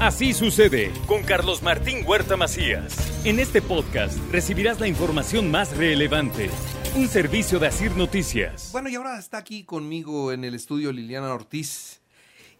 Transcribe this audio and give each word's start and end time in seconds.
Así 0.00 0.32
sucede 0.32 0.92
con 1.08 1.24
Carlos 1.24 1.60
Martín 1.60 2.04
Huerta 2.06 2.36
Macías. 2.36 2.96
En 3.24 3.40
este 3.40 3.60
podcast 3.60 4.16
recibirás 4.30 4.78
la 4.78 4.86
información 4.86 5.50
más 5.50 5.76
relevante. 5.76 6.50
Un 6.94 7.08
servicio 7.08 7.58
de 7.58 7.66
Asir 7.66 7.96
Noticias. 7.96 8.70
Bueno, 8.70 8.88
y 8.88 8.94
ahora 8.94 9.18
está 9.18 9.38
aquí 9.38 9.64
conmigo 9.64 10.30
en 10.30 10.44
el 10.44 10.54
estudio 10.54 10.92
Liliana 10.92 11.34
Ortiz 11.34 12.00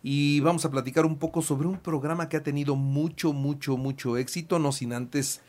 y 0.02 0.40
vamos 0.40 0.64
a 0.64 0.70
platicar 0.72 1.06
un 1.06 1.16
poco 1.16 1.40
sobre 1.40 1.68
un 1.68 1.78
programa 1.78 2.28
que 2.28 2.38
ha 2.38 2.42
tenido 2.42 2.74
mucho, 2.74 3.32
mucho, 3.32 3.76
mucho 3.76 4.16
éxito, 4.16 4.58
no 4.58 4.72
sin 4.72 4.92
antes 4.92 5.40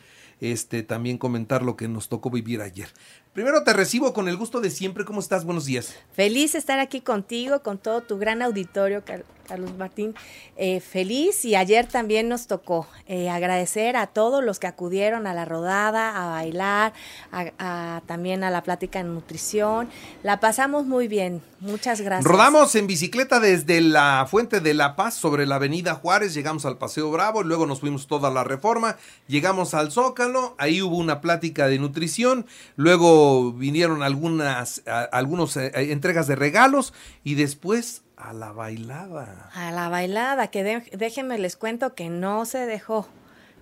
este, 0.42 0.84
también 0.84 1.18
comentar 1.18 1.64
lo 1.64 1.76
que 1.76 1.88
nos 1.88 2.08
tocó 2.08 2.30
vivir 2.30 2.62
ayer. 2.62 2.90
Primero 3.40 3.64
te 3.64 3.72
recibo 3.72 4.12
con 4.12 4.28
el 4.28 4.36
gusto 4.36 4.60
de 4.60 4.70
siempre. 4.70 5.06
¿Cómo 5.06 5.22
estás? 5.22 5.46
Buenos 5.46 5.64
días. 5.64 5.96
Feliz 6.12 6.56
estar 6.56 6.78
aquí 6.80 7.00
contigo, 7.00 7.62
con 7.64 7.78
todo 7.78 8.02
tu 8.02 8.18
gran 8.18 8.42
auditorio, 8.42 9.02
Carlos 9.48 9.78
Martín. 9.78 10.14
Eh, 10.58 10.82
feliz 10.82 11.46
y 11.46 11.56
ayer 11.56 11.88
también 11.88 12.28
nos 12.28 12.48
tocó 12.48 12.86
eh, 13.08 13.30
agradecer 13.30 13.96
a 13.96 14.08
todos 14.08 14.44
los 14.44 14.60
que 14.60 14.68
acudieron 14.68 15.26
a 15.26 15.34
la 15.34 15.46
rodada, 15.46 16.22
a 16.22 16.32
bailar, 16.32 16.94
a, 17.32 18.02
también 18.06 18.44
a 18.44 18.52
la 18.52 18.62
plática 18.62 19.00
en 19.00 19.14
nutrición. 19.14 19.90
La 20.22 20.42
pasamos 20.42 20.86
muy 20.86 21.08
bien. 21.08 21.42
Muchas 21.62 22.00
gracias. 22.00 22.30
Rodamos 22.30 22.76
en 22.76 22.88
bicicleta 22.88 23.40
desde 23.40 23.82
la 23.82 24.26
Fuente 24.30 24.62
de 24.62 24.74
la 24.74 24.96
Paz 24.96 25.16
sobre 25.16 25.46
la 25.46 25.56
Avenida 25.56 25.96
Juárez, 25.96 26.34
llegamos 26.34 26.66
al 26.66 26.78
Paseo 26.78 27.12
Bravo, 27.12 27.44
luego 27.44 27.66
nos 27.66 27.82
fuimos 27.82 28.08
toda 28.08 28.30
la 28.30 28.46
Reforma, 28.46 28.96
llegamos 29.28 29.74
al 29.74 29.92
Zócalo, 29.92 30.56
ahí 30.58 30.82
hubo 30.82 30.96
una 30.96 31.20
plática 31.20 31.68
de 31.68 31.78
nutrición, 31.78 32.46
luego 32.78 33.29
vinieron 33.54 34.04
algunas 34.04 34.84
algunos 35.12 35.58
eh, 35.58 35.72
eh, 35.76 35.92
entregas 35.92 36.28
de 36.28 36.36
regalos 36.36 36.94
y 37.24 37.36
después 37.36 38.04
a 38.18 38.34
la 38.34 38.52
bailada. 38.52 39.50
A 39.54 39.72
la 39.72 39.90
bailada, 39.90 40.48
que 40.48 40.84
déjenme 40.92 41.38
les 41.40 41.56
cuento 41.56 41.96
que 41.96 42.10
no 42.10 42.46
se 42.46 42.66
dejó 42.66 43.08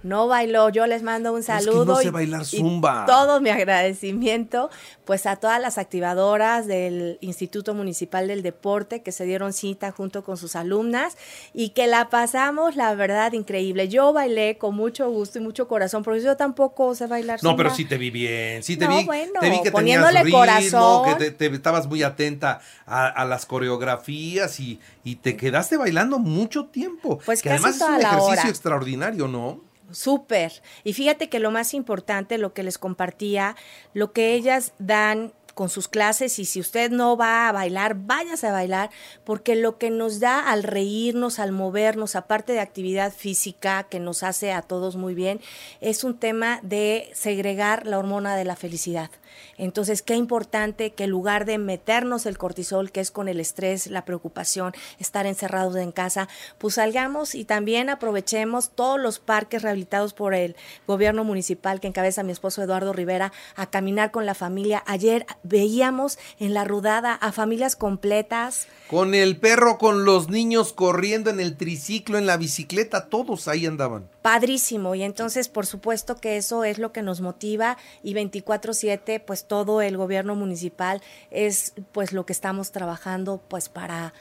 no 0.04 0.28
bailó. 0.28 0.70
Yo 0.70 0.88
les 0.88 1.04
mando 1.04 1.34
un 1.34 1.44
saludo. 1.44 2.02
y, 2.02 2.10
bailar 2.10 2.46
zumba. 2.46 3.06
todo 3.06 3.42
mi 3.42 3.50
agradecimiento, 3.50 4.70
pues 5.06 5.26
a 5.26 5.36
todas 5.38 5.62
las 5.62 5.78
activadoras 5.78 6.68
del 6.68 7.18
Instituto 7.22 7.74
Municipal 7.74 8.28
del 8.28 8.44
Deporte 8.44 9.02
que 9.02 9.12
se 9.12 9.26
dieron 9.26 9.54
cita 9.54 9.92
junto 9.92 10.24
con 10.24 10.38
sus 10.38 10.56
alumnas 10.56 11.18
y 11.54 11.70
que 11.70 11.88
la 11.88 12.10
pasamos, 12.10 12.76
la 12.76 12.94
verdad, 12.96 13.34
increíble. 13.34 13.88
Yo 13.90 14.14
bailé 14.14 14.58
con 14.58 14.76
mucho 14.76 15.10
gusto 15.10 15.40
y 15.40 15.42
mucho 15.42 15.68
corazón, 15.68 16.04
porque 16.04 16.22
yo 16.22 16.38
tampoco 16.38 16.96
sé 16.96 17.08
bailar 17.08 17.40
No, 17.44 17.56
pero 17.56 17.74
sí 17.74 17.86
te 17.86 17.98
vi 17.98 18.10
bien. 18.10 18.64
Sí 18.64 18.78
te 18.78 18.88
vi. 18.88 19.04
Bueno, 19.06 19.40
te 19.40 19.50
vi 19.50 19.62
que 19.62 19.72
poniéndole 19.72 20.24
ritmo, 20.24 20.40
corazón. 20.40 21.18
que 21.18 21.32
te, 21.32 21.48
estabas 21.48 21.88
muy 21.88 22.04
atenta 22.04 22.62
a, 22.86 23.26
las 23.26 23.46
coreografías 23.46 24.60
y, 24.60 24.80
y, 25.04 25.16
te 25.16 25.36
quedaste 25.36 25.78
bailando 25.78 26.20
mucho 26.20 26.66
tiempo. 26.66 27.20
Pues 27.26 27.42
que 27.42 27.50
casi 27.50 27.64
además 27.64 27.80
toda 27.80 27.98
es 27.98 28.04
un 28.04 28.06
ejercicio 28.06 28.42
hora. 28.42 28.50
extraordinario, 28.50 29.28
¿no? 29.28 29.67
Súper. 29.92 30.52
Y 30.84 30.94
fíjate 30.94 31.30
que 31.30 31.40
lo 31.40 31.52
más 31.52 31.74
importante, 31.74 32.38
lo 32.38 32.54
que 32.54 32.64
les 32.64 32.78
compartía, 32.78 33.56
lo 33.94 34.12
que 34.12 34.34
ellas 34.34 34.74
dan 34.80 35.32
con 35.58 35.70
sus 35.70 35.88
clases 35.88 36.38
y 36.38 36.46
si 36.46 36.60
usted 36.60 36.92
no 36.92 37.18
va 37.18 37.50
a 37.50 37.52
bailar, 37.52 37.96
váyase 37.96 38.46
a 38.46 38.52
bailar, 38.52 38.92
porque 39.24 39.56
lo 39.56 39.80
que 39.80 39.90
nos 39.90 40.20
da 40.20 40.52
al 40.52 40.62
reírnos, 40.62 41.40
al 41.40 41.52
movernos, 41.52 42.16
aparte 42.16 42.54
de 42.54 42.60
actividad 42.60 43.12
física 43.12 43.88
que 43.90 44.00
nos 44.00 44.22
hace 44.22 44.52
a 44.54 44.62
todos 44.62 44.98
muy 44.98 45.16
bien, 45.16 45.42
es 45.82 46.04
un 46.04 46.20
tema 46.20 46.60
de 46.62 47.10
segregar 47.16 47.88
la 47.88 47.98
hormona 47.98 48.36
de 48.36 48.46
la 48.46 48.56
felicidad. 48.56 49.10
Entonces, 49.58 50.02
qué 50.02 50.16
importante 50.16 50.92
que 50.92 51.06
en 51.06 51.10
lugar 51.10 51.46
de 51.46 51.58
meternos 51.58 52.26
el 52.26 52.38
cortisol, 52.38 52.92
que 52.92 53.00
es 53.00 53.10
con 53.10 53.28
el 53.28 53.40
estrés, 53.40 53.88
la 53.88 54.06
preocupación, 54.06 54.74
estar 55.00 55.26
encerrados 55.26 55.76
en 55.78 55.92
casa, 55.92 56.28
pues 56.60 56.76
salgamos 56.76 57.34
y 57.34 57.46
también 57.46 57.90
aprovechemos 57.90 58.70
todos 58.70 59.00
los 59.00 59.20
parques 59.20 59.64
rehabilitados 59.64 60.14
por 60.14 60.36
el 60.36 60.56
gobierno 60.86 61.24
municipal 61.24 61.80
que 61.80 61.88
encabeza 61.88 62.24
mi 62.24 62.32
esposo 62.32 62.62
Eduardo 62.62 62.94
Rivera 62.94 63.32
a 63.56 63.70
caminar 63.70 64.12
con 64.12 64.26
la 64.26 64.36
familia. 64.36 64.84
Ayer 64.86 65.26
veíamos 65.48 66.18
en 66.40 66.54
la 66.54 66.64
rodada 66.64 67.14
a 67.14 67.32
familias 67.32 67.76
completas. 67.76 68.68
Con 68.90 69.14
el 69.14 69.38
perro, 69.38 69.78
con 69.78 70.06
los 70.06 70.30
niños 70.30 70.74
corriendo 70.74 71.30
en 71.30 71.40
el 71.40 71.58
triciclo, 71.58 72.18
en 72.18 72.26
la 72.26 72.38
bicicleta, 72.38 73.10
todos 73.10 73.48
ahí 73.48 73.66
andaban. 73.66 74.10
Padrísimo. 74.22 74.96
Y 74.96 75.04
entonces, 75.04 75.50
por 75.50 75.66
supuesto 75.66 76.16
que 76.16 76.38
eso 76.38 76.64
es 76.64 76.78
lo 76.78 76.92
que 76.92 77.02
nos 77.02 77.22
motiva 77.22 77.78
y 78.04 78.14
24/7 78.14 79.20
pues 79.20 79.48
todo 79.48 79.82
el 79.82 79.98
gobierno 79.98 80.36
municipal 80.36 81.02
es 81.32 81.74
pues 81.92 82.14
lo 82.14 82.26
que 82.26 82.34
estamos 82.34 82.72
trabajando 82.72 83.42
pues 83.48 83.70
para 83.70 84.14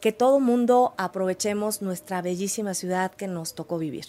que 0.00 0.12
todo 0.12 0.40
mundo 0.40 0.94
aprovechemos 0.96 1.82
nuestra 1.82 2.22
bellísima 2.22 2.74
ciudad 2.74 3.10
que 3.12 3.26
nos 3.26 3.54
tocó 3.54 3.78
vivir. 3.78 4.06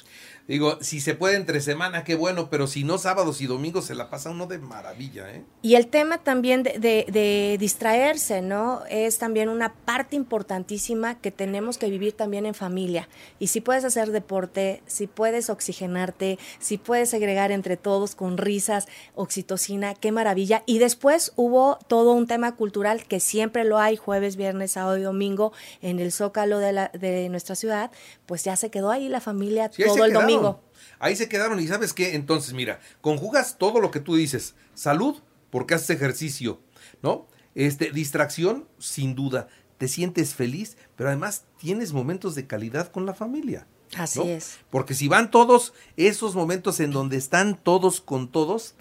Digo, 0.50 0.80
si 0.82 1.00
se 1.00 1.14
puede 1.14 1.36
entre 1.36 1.62
semana, 1.62 2.04
qué 2.04 2.16
bueno, 2.16 2.50
pero 2.50 2.66
si 2.66 2.84
no 2.84 2.98
sábados 2.98 3.40
y 3.40 3.46
domingos 3.46 3.86
se 3.86 3.94
la 3.94 4.10
pasa 4.10 4.32
uno 4.32 4.48
de 4.48 4.58
maravilla, 4.58 5.30
¿eh? 5.30 5.44
Y 5.62 5.76
el 5.76 5.86
tema 5.86 6.24
también 6.24 6.64
de, 6.64 6.80
de, 6.80 7.58
distraerse, 7.60 8.42
¿no? 8.42 8.82
Es 8.90 9.20
también 9.20 9.48
una 9.50 9.76
parte 9.76 10.16
importantísima 10.16 11.22
que 11.22 11.30
tenemos 11.30 11.78
que 11.78 11.88
vivir 11.92 12.14
también 12.14 12.48
en 12.48 12.56
familia. 12.56 13.10
Y 13.38 13.48
si 13.48 13.62
puedes 13.62 13.86
hacer 13.86 14.12
deporte, 14.12 14.82
si 14.88 15.06
puedes 15.06 15.52
oxigenarte, 15.52 16.40
si 16.58 16.80
puedes 16.80 17.12
segregar 17.12 17.52
entre 17.52 17.78
todos 17.78 18.16
con 18.16 18.40
risas, 18.40 18.88
oxitocina, 19.14 19.94
qué 19.94 20.12
maravilla. 20.12 20.64
Y 20.66 20.80
después 20.80 21.32
hubo 21.36 21.78
todo 21.88 22.14
un 22.14 22.26
tema 22.26 22.56
cultural 22.56 23.06
que 23.06 23.20
siempre 23.20 23.66
lo 23.66 23.78
hay, 23.78 23.98
jueves, 23.98 24.36
viernes, 24.36 24.72
sábado 24.72 24.98
y 24.98 25.04
domingo, 25.04 25.54
en 25.84 26.00
el 26.00 26.12
zócalo 26.12 26.58
de, 26.58 26.72
la, 26.72 26.88
de 26.88 27.30
nuestra 27.30 27.54
ciudad, 27.54 27.92
pues 28.26 28.44
ya 28.44 28.56
se 28.56 28.72
quedó 28.72 28.90
ahí 28.90 29.10
la 29.10 29.22
familia 29.22 29.70
todo 29.70 30.06
el 30.06 30.14
domingo 30.14 30.39
Ahí 31.00 31.16
se 31.16 31.30
quedaron 31.30 31.60
y 31.60 31.68
sabes 31.68 31.94
qué, 31.94 32.16
entonces 32.16 32.54
mira, 32.54 32.80
conjugas 33.02 33.58
todo 33.58 33.80
lo 33.80 33.92
que 33.92 34.00
tú 34.00 34.16
dices, 34.16 34.56
salud 34.74 35.18
porque 35.50 35.74
haces 35.74 35.92
ejercicio, 35.92 36.60
¿no? 37.02 37.28
Este, 37.56 37.92
distracción, 37.92 38.68
sin 38.78 39.16
duda, 39.16 39.48
te 39.78 39.88
sientes 39.88 40.36
feliz, 40.36 40.78
pero 40.96 41.10
además 41.10 41.46
tienes 41.58 41.94
momentos 41.94 42.36
de 42.36 42.48
calidad 42.48 42.92
con 42.92 43.06
la 43.06 43.14
familia. 43.14 43.66
Así 43.98 44.22
es. 44.22 44.60
Porque 44.70 44.94
si 44.94 45.08
van 45.08 45.32
todos 45.32 45.74
esos 45.98 46.36
momentos 46.36 46.80
en 46.80 46.92
donde 46.92 47.18
están 47.18 47.58
todos 47.58 48.02
con 48.02 48.30
todos, 48.30 48.76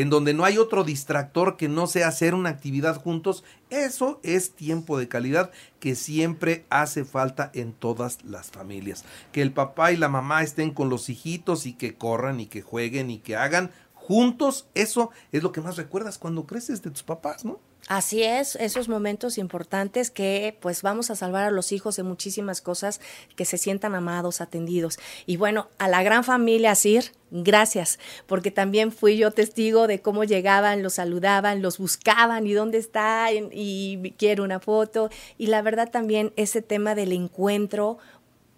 en 0.00 0.10
donde 0.10 0.34
no 0.34 0.44
hay 0.44 0.58
otro 0.58 0.84
distractor 0.84 1.56
que 1.56 1.68
no 1.68 1.86
sea 1.86 2.08
hacer 2.08 2.34
una 2.34 2.50
actividad 2.50 2.96
juntos, 2.96 3.42
eso 3.70 4.20
es 4.22 4.52
tiempo 4.52 4.98
de 4.98 5.08
calidad 5.08 5.50
que 5.80 5.94
siempre 5.94 6.64
hace 6.70 7.04
falta 7.04 7.50
en 7.54 7.72
todas 7.72 8.24
las 8.24 8.50
familias. 8.50 9.04
Que 9.32 9.42
el 9.42 9.52
papá 9.52 9.90
y 9.92 9.96
la 9.96 10.08
mamá 10.08 10.42
estén 10.42 10.70
con 10.70 10.88
los 10.88 11.08
hijitos 11.08 11.66
y 11.66 11.72
que 11.72 11.94
corran 11.94 12.38
y 12.38 12.46
que 12.46 12.62
jueguen 12.62 13.10
y 13.10 13.18
que 13.18 13.36
hagan 13.36 13.70
juntos, 14.08 14.66
eso 14.74 15.10
es 15.32 15.42
lo 15.42 15.52
que 15.52 15.60
más 15.60 15.76
recuerdas 15.76 16.16
cuando 16.16 16.46
creces 16.46 16.80
de 16.80 16.90
tus 16.90 17.02
papás, 17.02 17.44
¿no? 17.44 17.60
Así 17.88 18.22
es, 18.22 18.56
esos 18.56 18.88
momentos 18.88 19.36
importantes 19.36 20.10
que 20.10 20.56
pues 20.60 20.80
vamos 20.80 21.10
a 21.10 21.14
salvar 21.14 21.44
a 21.44 21.50
los 21.50 21.72
hijos 21.72 21.96
de 21.96 22.04
muchísimas 22.04 22.62
cosas, 22.62 23.02
que 23.36 23.44
se 23.44 23.58
sientan 23.58 23.94
amados, 23.94 24.40
atendidos. 24.40 24.98
Y 25.26 25.36
bueno, 25.36 25.68
a 25.76 25.88
la 25.88 26.02
gran 26.02 26.24
familia 26.24 26.74
Sir, 26.74 27.12
gracias, 27.30 27.98
porque 28.26 28.50
también 28.50 28.92
fui 28.92 29.18
yo 29.18 29.30
testigo 29.30 29.86
de 29.86 30.00
cómo 30.00 30.24
llegaban, 30.24 30.82
los 30.82 30.94
saludaban, 30.94 31.60
los 31.60 31.76
buscaban 31.76 32.46
y 32.46 32.54
dónde 32.54 32.78
está 32.78 33.28
y 33.30 34.14
quiero 34.16 34.42
una 34.42 34.58
foto. 34.58 35.10
Y 35.36 35.48
la 35.48 35.60
verdad 35.60 35.90
también 35.90 36.32
ese 36.36 36.62
tema 36.62 36.94
del 36.94 37.12
encuentro, 37.12 37.98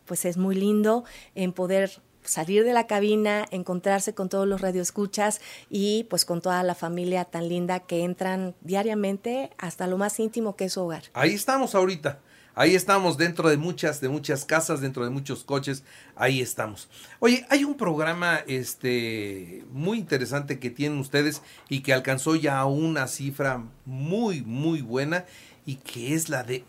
pues 0.04 0.24
es 0.26 0.36
muy 0.36 0.54
lindo 0.54 1.02
en 1.34 1.52
poder 1.52 2.00
salir 2.24 2.64
de 2.64 2.72
la 2.72 2.86
cabina, 2.86 3.46
encontrarse 3.50 4.14
con 4.14 4.28
todos 4.28 4.46
los 4.46 4.60
radioescuchas 4.60 5.40
y 5.68 6.04
pues 6.04 6.24
con 6.24 6.40
toda 6.40 6.62
la 6.62 6.74
familia 6.74 7.24
tan 7.24 7.48
linda 7.48 7.80
que 7.80 8.04
entran 8.04 8.54
diariamente 8.60 9.50
hasta 9.58 9.86
lo 9.86 9.98
más 9.98 10.18
íntimo 10.20 10.56
que 10.56 10.66
es 10.66 10.74
su 10.74 10.82
hogar. 10.82 11.04
Ahí 11.14 11.34
estamos 11.34 11.74
ahorita. 11.74 12.20
Ahí 12.54 12.74
estamos 12.74 13.16
dentro 13.16 13.48
de 13.48 13.56
muchas, 13.56 14.00
de 14.00 14.08
muchas 14.08 14.44
casas, 14.44 14.80
dentro 14.80 15.04
de 15.04 15.10
muchos 15.10 15.44
coches, 15.44 15.84
ahí 16.16 16.40
estamos. 16.40 16.88
Oye, 17.20 17.46
hay 17.48 17.64
un 17.64 17.74
programa 17.74 18.40
este 18.46 19.64
muy 19.72 19.98
interesante 19.98 20.58
que 20.58 20.68
tienen 20.68 20.98
ustedes 20.98 21.42
y 21.68 21.80
que 21.80 21.94
alcanzó 21.94 22.34
ya 22.34 22.64
una 22.64 23.06
cifra 23.06 23.64
muy, 23.86 24.42
muy 24.42 24.82
buena 24.82 25.26
y 25.64 25.76
que 25.76 26.14
es 26.14 26.28
la 26.28 26.42
de 26.42 26.64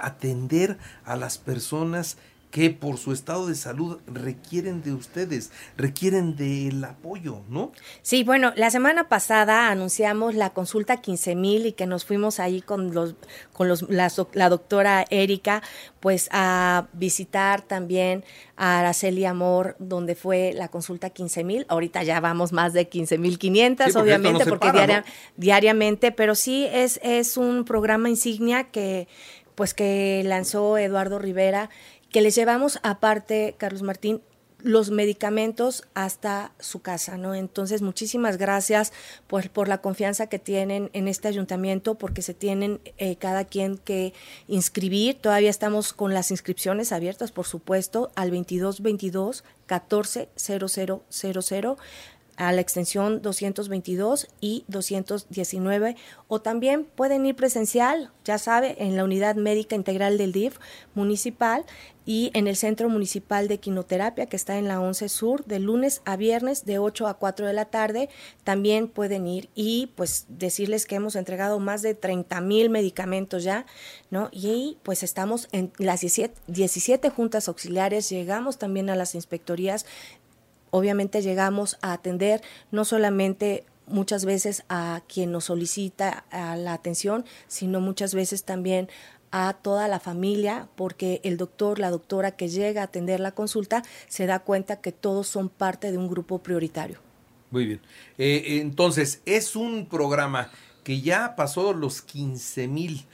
atender 0.00 0.78
a 1.04 1.16
las 1.16 1.38
personas 1.38 2.18
que 2.52 2.68
por 2.68 2.98
su 2.98 3.12
estado 3.12 3.46
de 3.46 3.54
salud 3.54 3.98
requieren 4.06 4.82
de 4.82 4.92
ustedes, 4.92 5.50
requieren 5.78 6.36
del 6.36 6.84
apoyo, 6.84 7.40
¿no? 7.48 7.72
Sí, 8.02 8.24
bueno, 8.24 8.52
la 8.56 8.70
semana 8.70 9.08
pasada 9.08 9.70
anunciamos 9.70 10.34
la 10.34 10.50
consulta 10.50 10.98
15 10.98 11.34
mil 11.34 11.64
y 11.64 11.72
que 11.72 11.86
nos 11.86 12.04
fuimos 12.04 12.38
ahí 12.40 12.60
con 12.60 12.92
los, 12.92 13.14
con 13.54 13.68
los, 13.68 13.88
la, 13.88 14.12
la 14.34 14.50
doctora 14.50 15.06
Erika, 15.08 15.62
pues 15.98 16.28
a 16.30 16.88
visitar 16.92 17.62
también 17.62 18.22
a 18.58 18.80
Araceli 18.80 19.24
Amor, 19.24 19.74
donde 19.78 20.14
fue 20.14 20.52
la 20.52 20.68
consulta 20.68 21.08
15 21.08 21.44
mil. 21.44 21.64
Ahorita 21.70 22.02
ya 22.02 22.20
vamos 22.20 22.52
más 22.52 22.74
de 22.74 22.86
15 22.86 23.16
mil 23.16 23.38
500, 23.38 23.96
obviamente, 23.96 24.44
porque 24.44 25.02
diariamente, 25.38 26.12
pero 26.12 26.34
sí 26.34 26.68
es, 26.70 27.00
es 27.02 27.38
un 27.38 27.64
programa 27.64 28.10
insignia 28.10 28.64
que 28.64 29.08
pues 29.54 29.74
que 29.74 30.22
lanzó 30.24 30.78
Eduardo 30.78 31.18
Rivera 31.18 31.68
que 32.12 32.20
les 32.20 32.34
llevamos 32.34 32.78
aparte, 32.82 33.54
Carlos 33.58 33.82
Martín, 33.82 34.20
los 34.62 34.90
medicamentos 34.90 35.84
hasta 35.94 36.52
su 36.60 36.82
casa, 36.82 37.16
¿no? 37.16 37.34
Entonces, 37.34 37.82
muchísimas 37.82 38.36
gracias 38.36 38.92
por, 39.26 39.50
por 39.50 39.66
la 39.66 39.78
confianza 39.78 40.28
que 40.28 40.38
tienen 40.38 40.88
en 40.92 41.08
este 41.08 41.26
ayuntamiento, 41.26 41.96
porque 41.96 42.22
se 42.22 42.34
tienen 42.34 42.80
eh, 42.98 43.16
cada 43.16 43.44
quien 43.44 43.76
que 43.76 44.12
inscribir. 44.46 45.16
Todavía 45.16 45.50
estamos 45.50 45.92
con 45.92 46.14
las 46.14 46.30
inscripciones 46.30 46.92
abiertas, 46.92 47.32
por 47.32 47.46
supuesto, 47.46 48.12
al 48.14 48.30
2222 48.30 49.42
140000 49.68 51.76
a 52.36 52.52
la 52.52 52.60
extensión 52.60 53.22
222 53.22 54.28
y 54.40 54.64
219 54.68 55.96
o 56.28 56.40
también 56.40 56.84
pueden 56.84 57.26
ir 57.26 57.36
presencial, 57.36 58.10
ya 58.24 58.38
sabe, 58.38 58.76
en 58.78 58.96
la 58.96 59.04
unidad 59.04 59.36
médica 59.36 59.76
integral 59.76 60.18
del 60.18 60.32
DIF 60.32 60.58
municipal 60.94 61.64
y 62.04 62.30
en 62.34 62.48
el 62.48 62.56
Centro 62.56 62.88
Municipal 62.88 63.48
de 63.48 63.58
Quinoterapia 63.58 64.26
que 64.26 64.36
está 64.36 64.58
en 64.58 64.66
la 64.66 64.80
11 64.80 65.08
Sur 65.08 65.44
de 65.44 65.60
lunes 65.60 66.02
a 66.04 66.16
viernes 66.16 66.64
de 66.64 66.78
8 66.78 67.06
a 67.06 67.14
4 67.14 67.46
de 67.46 67.52
la 67.52 67.66
tarde. 67.66 68.08
También 68.44 68.88
pueden 68.88 69.26
ir 69.26 69.50
y 69.54 69.90
pues 69.94 70.26
decirles 70.28 70.86
que 70.86 70.96
hemos 70.96 71.16
entregado 71.16 71.60
más 71.60 71.82
de 71.82 71.94
30 71.94 72.40
mil 72.40 72.70
medicamentos 72.70 73.44
ya, 73.44 73.66
¿no? 74.10 74.28
Y 74.32 74.78
pues 74.82 75.02
estamos 75.02 75.48
en 75.52 75.72
las 75.78 76.00
17, 76.00 76.34
17 76.48 77.10
juntas 77.10 77.48
auxiliares, 77.48 78.08
llegamos 78.08 78.58
también 78.58 78.90
a 78.90 78.96
las 78.96 79.14
inspectorías 79.14 79.86
obviamente 80.72 81.22
llegamos 81.22 81.78
a 81.82 81.92
atender 81.92 82.42
no 82.72 82.84
solamente 82.84 83.64
muchas 83.86 84.24
veces 84.24 84.64
a 84.68 85.02
quien 85.06 85.30
nos 85.30 85.44
solicita 85.44 86.24
la 86.32 86.72
atención, 86.72 87.24
sino 87.46 87.80
muchas 87.80 88.14
veces 88.14 88.42
también 88.42 88.88
a 89.30 89.54
toda 89.54 89.88
la 89.88 90.00
familia, 90.00 90.68
porque 90.76 91.20
el 91.24 91.36
doctor, 91.36 91.78
la 91.78 91.90
doctora 91.90 92.32
que 92.32 92.48
llega 92.48 92.82
a 92.82 92.84
atender 92.84 93.20
la 93.20 93.32
consulta 93.32 93.82
se 94.08 94.26
da 94.26 94.40
cuenta 94.40 94.80
que 94.80 94.92
todos 94.92 95.26
son 95.28 95.48
parte 95.48 95.90
de 95.90 95.98
un 95.98 96.08
grupo 96.08 96.38
prioritario. 96.38 96.98
Muy 97.50 97.66
bien. 97.66 97.80
Eh, 98.18 98.58
entonces, 98.60 99.20
es 99.26 99.56
un 99.56 99.86
programa 99.86 100.50
que 100.84 101.00
ya 101.00 101.36
pasó 101.36 101.72
los 101.72 102.02
15 102.02 102.68
mil, 102.68 103.04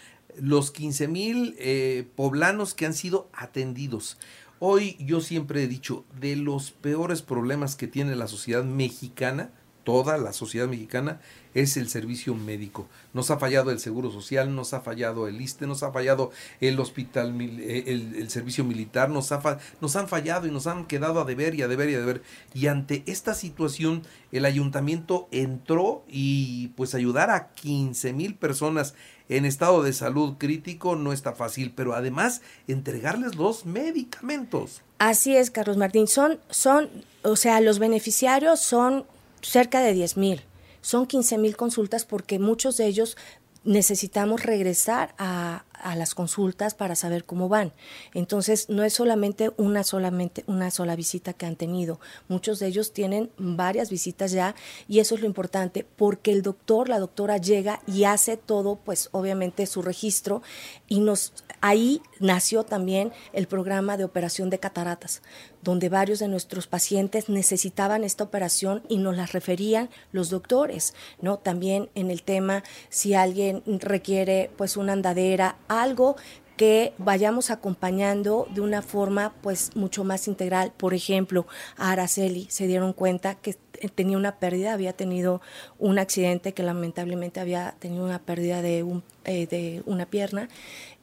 los 0.40 0.70
15 0.70 1.08
mil 1.08 1.56
eh, 1.58 2.06
poblanos 2.16 2.74
que 2.74 2.86
han 2.86 2.94
sido 2.94 3.28
atendidos. 3.32 4.16
Hoy 4.60 4.96
yo 4.98 5.20
siempre 5.20 5.62
he 5.62 5.68
dicho, 5.68 6.04
de 6.18 6.34
los 6.34 6.72
peores 6.72 7.22
problemas 7.22 7.76
que 7.76 7.86
tiene 7.86 8.16
la 8.16 8.26
sociedad 8.26 8.64
mexicana, 8.64 9.50
toda 9.84 10.18
la 10.18 10.32
sociedad 10.32 10.66
mexicana, 10.66 11.20
es 11.54 11.76
el 11.76 11.88
servicio 11.88 12.34
médico. 12.34 12.88
Nos 13.14 13.30
ha 13.30 13.38
fallado 13.38 13.70
el 13.70 13.78
Seguro 13.78 14.10
Social, 14.10 14.54
nos 14.54 14.74
ha 14.74 14.80
fallado 14.80 15.28
el 15.28 15.40
ISTE, 15.40 15.66
nos 15.66 15.82
ha 15.82 15.92
fallado 15.92 16.32
el 16.60 16.78
hospital, 16.80 17.34
eh, 17.40 17.84
el, 17.86 18.28
servicio 18.30 18.64
militar, 18.64 19.10
nos, 19.10 19.30
ha, 19.30 19.58
nos 19.80 19.96
han 19.96 20.08
fallado 20.08 20.46
y 20.46 20.50
nos 20.50 20.66
han 20.66 20.86
quedado 20.86 21.20
a 21.20 21.24
deber 21.24 21.54
y 21.54 21.62
a 21.62 21.68
deber 21.68 21.88
y 21.90 21.94
a 21.94 22.00
deber. 22.00 22.22
Y 22.52 22.66
ante 22.66 23.04
esta 23.06 23.34
situación, 23.34 24.02
el 24.32 24.44
ayuntamiento 24.44 25.28
entró 25.30 26.04
y 26.08 26.68
pues 26.76 26.96
ayudar 26.96 27.30
a 27.30 27.52
15 27.52 28.12
mil 28.12 28.34
personas 28.34 28.94
en 29.28 29.44
estado 29.44 29.82
de 29.82 29.92
salud 29.92 30.34
crítico 30.38 30.96
no 30.96 31.12
está 31.12 31.32
fácil, 31.32 31.72
pero 31.74 31.94
además 31.94 32.40
entregarles 32.66 33.36
los 33.36 33.66
medicamentos. 33.66 34.82
Así 34.98 35.36
es, 35.36 35.50
Carlos 35.50 35.76
Martín. 35.76 36.08
Son, 36.08 36.40
son, 36.50 36.88
o 37.22 37.36
sea, 37.36 37.60
los 37.60 37.78
beneficiarios 37.78 38.60
son 38.60 39.04
cerca 39.42 39.80
de 39.80 39.92
10 39.92 40.16
mil. 40.16 40.42
Son 40.80 41.06
15 41.06 41.38
mil 41.38 41.56
consultas 41.56 42.04
porque 42.04 42.38
muchos 42.38 42.76
de 42.76 42.86
ellos 42.86 43.16
necesitamos 43.64 44.42
regresar 44.44 45.14
a, 45.18 45.64
a 45.80 45.96
las 45.96 46.14
consultas 46.14 46.74
para 46.74 46.94
saber 46.94 47.24
cómo 47.24 47.48
van. 47.48 47.72
Entonces, 48.14 48.68
no 48.68 48.84
es 48.84 48.92
solamente 48.92 49.50
una 49.56 49.84
solamente 49.84 50.44
una 50.46 50.70
sola 50.70 50.96
visita 50.96 51.32
que 51.32 51.46
han 51.46 51.56
tenido. 51.56 52.00
Muchos 52.28 52.58
de 52.58 52.66
ellos 52.66 52.92
tienen 52.92 53.30
varias 53.38 53.90
visitas 53.90 54.32
ya 54.32 54.54
y 54.88 55.00
eso 55.00 55.14
es 55.14 55.20
lo 55.20 55.26
importante 55.26 55.86
porque 55.96 56.32
el 56.32 56.42
doctor, 56.42 56.88
la 56.88 56.98
doctora 56.98 57.36
llega 57.38 57.80
y 57.86 58.04
hace 58.04 58.36
todo, 58.36 58.76
pues 58.76 59.08
obviamente 59.12 59.66
su 59.66 59.82
registro 59.82 60.42
y 60.88 61.00
nos 61.00 61.32
ahí 61.60 62.02
nació 62.20 62.64
también 62.64 63.12
el 63.32 63.48
programa 63.48 63.96
de 63.96 64.04
operación 64.04 64.50
de 64.50 64.58
cataratas, 64.58 65.22
donde 65.62 65.88
varios 65.88 66.18
de 66.18 66.28
nuestros 66.28 66.66
pacientes 66.66 67.28
necesitaban 67.28 68.04
esta 68.04 68.24
operación 68.24 68.82
y 68.88 68.98
nos 68.98 69.16
la 69.16 69.26
referían 69.26 69.90
los 70.12 70.30
doctores, 70.30 70.94
¿no? 71.20 71.38
También 71.38 71.90
en 71.94 72.10
el 72.10 72.22
tema 72.22 72.62
si 72.88 73.14
alguien 73.14 73.62
requiere 73.66 74.50
pues 74.56 74.76
una 74.76 74.92
andadera, 74.92 75.56
algo 75.68 76.16
que 76.58 76.92
vayamos 76.98 77.50
acompañando 77.50 78.48
de 78.52 78.60
una 78.60 78.82
forma 78.82 79.32
pues 79.42 79.76
mucho 79.76 80.02
más 80.02 80.26
integral. 80.26 80.72
Por 80.76 80.92
ejemplo, 80.92 81.46
a 81.76 81.92
Araceli 81.92 82.48
se 82.50 82.66
dieron 82.66 82.92
cuenta 82.92 83.36
que 83.36 83.56
tenía 83.94 84.16
una 84.16 84.40
pérdida, 84.40 84.72
había 84.72 84.92
tenido 84.92 85.40
un 85.78 86.00
accidente 86.00 86.52
que 86.52 86.64
lamentablemente 86.64 87.38
había 87.38 87.76
tenido 87.78 88.04
una 88.04 88.18
pérdida 88.18 88.60
de, 88.60 88.82
un, 88.82 89.04
eh, 89.24 89.46
de 89.46 89.84
una 89.86 90.06
pierna 90.06 90.48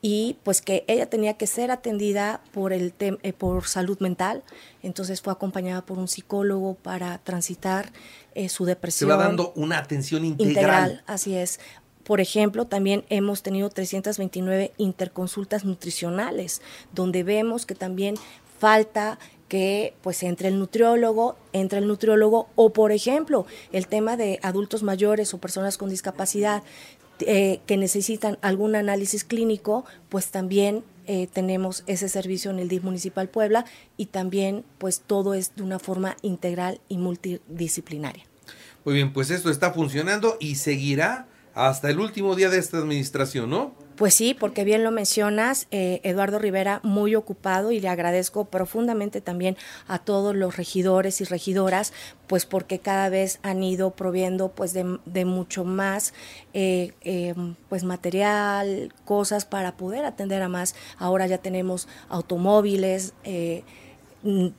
y 0.02 0.38
pues 0.44 0.62
que 0.62 0.84
ella 0.88 1.10
tenía 1.10 1.36
que 1.36 1.48
ser 1.48 1.72
atendida 1.72 2.42
por 2.52 2.74
el 2.74 2.94
eh, 3.00 3.32
por 3.32 3.66
salud 3.66 3.98
mental, 4.00 4.44
entonces 4.84 5.22
fue 5.22 5.32
acompañada 5.32 5.86
por 5.86 5.98
un 5.98 6.10
psicólogo 6.10 6.76
para 6.76 7.18
transitar 7.20 7.94
eh, 8.34 8.50
su 8.50 8.66
depresión. 8.66 9.10
Se 9.10 9.16
va 9.16 9.24
dando 9.24 9.54
una 9.56 9.78
atención 9.78 10.26
integral. 10.26 10.50
Integral, 10.50 11.04
así 11.08 11.36
es. 11.36 11.62
Por 12.06 12.22
ejemplo, 12.22 12.66
también 12.66 13.04
hemos 13.10 13.42
tenido 13.42 13.70
329 13.70 14.72
interconsultas 14.78 15.66
nutricionales, 15.66 16.62
donde 16.94 17.24
vemos 17.24 17.66
que 17.66 17.76
también 17.76 18.16
falta 18.60 19.18
que 19.48 19.94
pues 20.02 20.24
entre 20.24 20.48
el 20.48 20.60
nutriólogo, 20.60 21.36
entre 21.52 21.80
el 21.80 21.88
nutriólogo 21.88 22.48
o 22.56 22.74
por 22.74 22.92
ejemplo 22.92 23.46
el 23.72 23.88
tema 23.88 24.18
de 24.18 24.40
adultos 24.42 24.82
mayores 24.82 25.34
o 25.34 25.38
personas 25.38 25.78
con 25.78 25.90
discapacidad 25.90 26.64
eh, 27.20 27.60
que 27.66 27.78
necesitan 27.78 28.38
algún 28.42 28.76
análisis 28.76 29.24
clínico, 29.24 29.86
pues 30.10 30.32
también 30.32 30.84
eh, 31.08 31.28
tenemos 31.32 31.84
ese 31.88 32.10
servicio 32.10 32.52
en 32.52 32.60
el 32.60 32.68
DIF 32.68 32.84
Municipal 32.84 33.30
Puebla 33.30 33.66
y 33.98 34.08
también 34.08 34.64
pues 34.80 35.02
todo 35.06 35.34
es 35.34 35.56
de 35.56 35.64
una 35.64 35.80
forma 35.80 36.18
integral 36.22 36.82
y 36.90 36.98
multidisciplinaria. 36.98 38.26
Muy 38.84 38.96
bien, 38.96 39.14
pues 39.14 39.32
esto 39.32 39.50
está 39.50 39.72
funcionando 39.72 40.38
y 40.40 40.56
seguirá 40.56 41.28
hasta 41.56 41.90
el 41.90 42.00
último 42.00 42.36
día 42.36 42.50
de 42.50 42.60
esta 42.60 42.78
administración, 42.78 43.50
¿no? 43.50 43.74
Pues 43.96 44.14
sí, 44.14 44.34
porque 44.38 44.66
bien 44.66 44.84
lo 44.84 44.92
mencionas, 44.92 45.68
eh, 45.72 46.02
Eduardo 46.04 46.38
Rivera 46.38 46.82
muy 46.84 47.16
ocupado 47.16 47.72
y 47.72 47.80
le 47.80 47.88
agradezco 47.88 48.44
profundamente 48.44 49.22
también 49.22 49.56
a 49.88 50.00
todos 50.00 50.36
los 50.36 50.58
regidores 50.58 51.22
y 51.22 51.24
regidoras, 51.24 51.94
pues 52.28 52.46
porque 52.46 52.80
cada 52.80 53.08
vez 53.08 53.40
han 53.42 53.64
ido 53.64 53.92
proviendo 53.92 54.50
pues 54.50 54.74
de, 54.74 55.26
mucho 55.26 55.64
más 55.64 56.14
eh, 56.54 56.92
em, 57.02 57.56
pues 57.70 57.86
material, 57.86 58.94
cosas 59.06 59.46
para 59.46 59.78
poder 59.78 60.04
atender 60.04 60.42
a 60.42 60.50
más. 60.50 60.76
Ahora 60.98 61.26
ya 61.26 61.38
tenemos 61.38 61.88
automóviles. 62.10 63.14
Eh, 63.24 63.64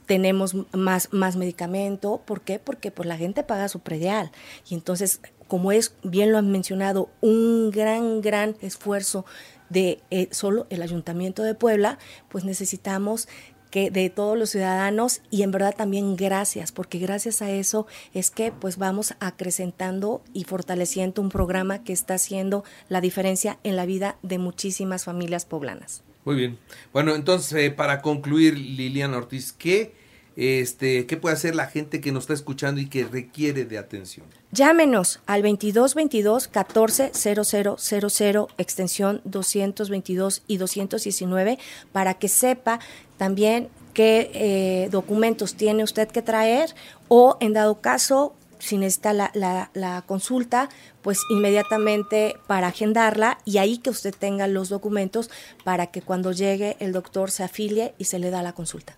tenemos 0.07 0.55
más, 0.73 1.13
más 1.13 1.37
medicamento. 1.37 2.23
¿Por 2.25 2.41
qué? 2.41 2.61
Porque 2.61 2.93
pues 2.93 3.09
la 3.09 3.17
gente 3.17 3.43
paga 3.43 3.69
su 3.69 3.81
predial. 3.81 4.31
Y 4.69 4.75
entonces 4.75 5.21
como 5.49 5.73
es, 5.73 5.95
bien 6.03 6.33
lo 6.33 6.39
han 6.39 6.51
mencionado, 6.51 7.11
un 7.21 7.71
gran, 7.71 8.21
gran 8.21 8.57
esfuerzo 8.61 9.25
de 9.69 10.01
eh, 10.11 10.29
solo 10.31 10.67
el 10.71 10.83
Ayuntamiento 10.83 11.43
de 11.43 11.55
Puebla, 11.55 11.99
pues 12.29 12.45
necesitamos 12.45 13.29
que 13.71 13.91
de 13.91 14.11
todos 14.11 14.39
los 14.39 14.51
ciudadanos 14.51 15.23
y 15.31 15.43
en 15.43 15.51
verdad 15.51 15.75
también 15.77 16.17
gracias, 16.17 16.73
porque 16.73 16.99
gracias 16.99 17.43
a 17.43 17.51
eso 17.51 17.87
es 18.15 18.31
que 18.31 18.53
pues 18.53 18.79
vamos 18.79 19.15
acrecentando 19.21 20.23
y 20.33 20.45
fortaleciendo 20.45 21.21
un 21.21 21.31
programa 21.31 21.83
que 21.83 21.93
está 21.93 22.15
haciendo 22.15 22.65
la 22.89 23.01
diferencia 23.01 23.59
en 23.65 23.77
la 23.77 23.87
vida 23.87 24.19
de 24.23 24.39
muchísimas 24.39 25.05
familias 25.05 25.45
poblanas. 25.45 26.03
Muy 26.25 26.37
bien. 26.37 26.59
Bueno, 26.93 27.15
entonces 27.15 27.53
eh, 27.53 27.71
para 27.71 28.03
concluir, 28.03 28.59
Liliana 28.59 29.17
Ortiz, 29.17 29.53
¿qué 29.53 29.95
Este, 30.37 31.07
¿Qué 31.07 31.17
puede 31.17 31.35
hacer 31.35 31.55
la 31.55 31.67
gente 31.67 32.03
que 32.03 32.13
nos 32.13 32.25
está 32.25 32.35
escuchando 32.35 32.79
y 32.79 32.87
que 32.87 33.05
requiere 33.05 33.65
de 33.65 33.79
atención? 33.79 34.27
Llámenos 34.53 35.21
al 35.27 35.41
2222 35.41 36.49
14 36.49 37.13
0000 37.15 38.47
extensión 38.59 39.23
222 39.25 40.43
y 40.47 40.59
219 40.59 41.59
para 41.91 42.15
que 42.15 42.29
sepa 42.29 42.81
también 43.17 43.71
qué 43.95 44.31
eh, 44.35 44.89
documentos 44.91 45.55
tiene 45.55 45.83
usted 45.83 46.09
que 46.09 46.21
traer 46.21 46.75
o 47.09 47.39
en 47.41 47.55
dado 47.55 47.81
caso 47.81 48.35
si 48.59 48.77
necesita 48.77 49.13
la, 49.15 49.31
la, 49.35 49.71
la, 49.75 50.03
consulta, 50.03 50.69
pues 51.03 51.19
inmediatamente 51.31 52.37
para 52.47 52.69
agendarla 52.69 53.39
y 53.45 53.59
ahí 53.59 53.79
que 53.79 53.91
usted 53.91 54.15
tenga 54.15 54.49
los 54.49 54.69
documentos 54.69 55.31
para 55.65 55.89
que 55.89 56.03
cuando 56.03 56.33
llegue 56.33 56.77
el 56.81 56.93
doctor 56.93 57.31
se 57.31 57.43
afilie 57.43 57.95
y 57.99 58.05
se 58.05 58.19
le 58.19 58.31
da 58.31 58.43
la 58.43 58.53
consulta. 58.53 58.97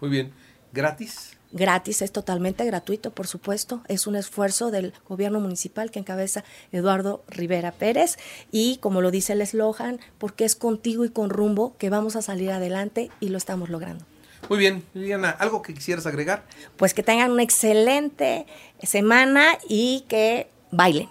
Muy 0.00 0.10
bien. 0.10 0.45
¿Gratis? 0.76 1.30
Gratis, 1.52 2.02
es 2.02 2.12
totalmente 2.12 2.62
gratuito, 2.66 3.10
por 3.10 3.26
supuesto. 3.26 3.82
Es 3.88 4.06
un 4.06 4.14
esfuerzo 4.14 4.70
del 4.70 4.92
gobierno 5.08 5.40
municipal 5.40 5.90
que 5.90 5.98
encabeza 5.98 6.44
Eduardo 6.70 7.24
Rivera 7.28 7.72
Pérez 7.72 8.18
y 8.52 8.76
como 8.82 9.00
lo 9.00 9.10
dice 9.10 9.32
el 9.32 9.40
eslogan, 9.40 10.00
porque 10.18 10.44
es 10.44 10.54
contigo 10.54 11.06
y 11.06 11.08
con 11.08 11.30
rumbo 11.30 11.74
que 11.78 11.88
vamos 11.88 12.14
a 12.14 12.20
salir 12.20 12.50
adelante 12.50 13.10
y 13.20 13.30
lo 13.30 13.38
estamos 13.38 13.70
logrando. 13.70 14.04
Muy 14.50 14.58
bien, 14.58 14.84
Liliana, 14.92 15.30
¿algo 15.30 15.62
que 15.62 15.72
quisieras 15.72 16.04
agregar? 16.04 16.44
Pues 16.76 16.92
que 16.92 17.02
tengan 17.02 17.30
una 17.30 17.42
excelente 17.42 18.44
semana 18.82 19.56
y 19.66 20.04
que 20.08 20.50
bailen. 20.72 21.08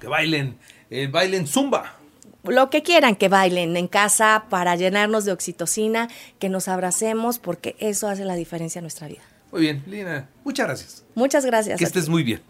Que 0.00 0.06
bailen, 0.06 0.56
eh, 0.88 1.08
bailen 1.08 1.48
zumba. 1.48 1.99
Lo 2.44 2.70
que 2.70 2.82
quieran 2.82 3.16
que 3.16 3.28
bailen 3.28 3.76
en 3.76 3.88
casa 3.88 4.44
para 4.48 4.76
llenarnos 4.76 5.24
de 5.24 5.32
oxitocina, 5.32 6.08
que 6.38 6.48
nos 6.48 6.68
abracemos, 6.68 7.38
porque 7.38 7.76
eso 7.78 8.08
hace 8.08 8.24
la 8.24 8.34
diferencia 8.34 8.78
en 8.78 8.84
nuestra 8.84 9.08
vida. 9.08 9.22
Muy 9.52 9.62
bien, 9.62 9.82
Liliana, 9.86 10.28
muchas 10.44 10.66
gracias. 10.66 11.04
Muchas 11.14 11.44
gracias. 11.44 11.78
Que 11.78 11.84
estés 11.84 12.08
muy 12.08 12.22
bien. 12.22 12.40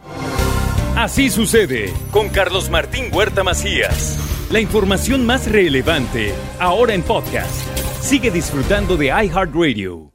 Así 0.97 1.31
sucede 1.31 1.93
con 2.11 2.29
Carlos 2.29 2.69
Martín 2.69 3.07
Huerta 3.13 3.43
Macías. 3.43 4.19
La 4.51 4.61
información 4.61 5.25
más 5.25 5.51
relevante, 5.51 6.35
ahora 6.59 6.95
en 6.95 7.03
podcast. 7.03 7.51
Sigue 8.01 8.31
disfrutando 8.31 8.97
de 8.97 9.07
iHeartRadio. 9.07 10.10